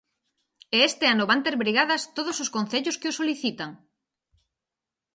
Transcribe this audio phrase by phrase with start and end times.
[0.75, 3.71] E este ano van ter brigadas todos os concellos que o solicitan.